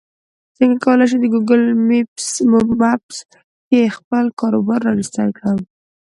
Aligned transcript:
څنګه 0.57 0.77
کولی 0.85 1.05
شم 1.09 1.19
د 1.21 1.25
ګوګل 1.33 1.63
مېپس 1.87 3.17
کې 3.67 3.93
خپل 3.97 4.25
کاروبار 4.39 4.79
راجستر 4.89 5.27
کړم 5.37 5.59